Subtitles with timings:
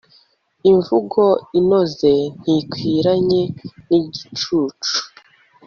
[0.71, 1.23] imvugo
[1.59, 2.11] inoze
[2.41, 3.41] ntikwiranye
[3.87, 4.95] n'igicucu